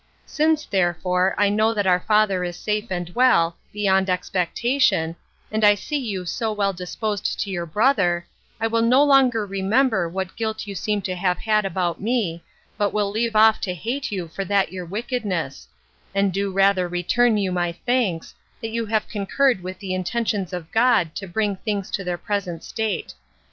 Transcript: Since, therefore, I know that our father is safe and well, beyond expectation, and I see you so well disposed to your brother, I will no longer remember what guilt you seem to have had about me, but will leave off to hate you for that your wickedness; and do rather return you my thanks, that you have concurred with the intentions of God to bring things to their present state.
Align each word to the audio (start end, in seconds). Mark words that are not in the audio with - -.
Since, 0.25 0.65
therefore, 0.65 1.35
I 1.37 1.49
know 1.49 1.75
that 1.75 1.85
our 1.85 1.99
father 1.99 2.43
is 2.43 2.57
safe 2.57 2.89
and 2.89 3.07
well, 3.13 3.57
beyond 3.71 4.09
expectation, 4.09 5.15
and 5.51 5.63
I 5.63 5.75
see 5.75 5.99
you 5.99 6.25
so 6.25 6.51
well 6.51 6.73
disposed 6.73 7.39
to 7.39 7.51
your 7.51 7.67
brother, 7.67 8.25
I 8.59 8.65
will 8.65 8.81
no 8.81 9.03
longer 9.03 9.45
remember 9.45 10.09
what 10.09 10.35
guilt 10.35 10.65
you 10.65 10.73
seem 10.73 11.03
to 11.03 11.13
have 11.13 11.37
had 11.37 11.65
about 11.65 12.01
me, 12.01 12.43
but 12.79 12.93
will 12.93 13.11
leave 13.11 13.35
off 13.35 13.61
to 13.61 13.75
hate 13.75 14.11
you 14.11 14.27
for 14.27 14.43
that 14.45 14.71
your 14.71 14.85
wickedness; 14.87 15.67
and 16.15 16.33
do 16.33 16.51
rather 16.51 16.87
return 16.87 17.37
you 17.37 17.51
my 17.51 17.71
thanks, 17.71 18.33
that 18.59 18.69
you 18.71 18.87
have 18.87 19.07
concurred 19.07 19.61
with 19.61 19.77
the 19.77 19.93
intentions 19.93 20.51
of 20.51 20.71
God 20.71 21.13
to 21.13 21.27
bring 21.27 21.57
things 21.57 21.91
to 21.91 22.03
their 22.03 22.17
present 22.17 22.63
state. 22.63 23.13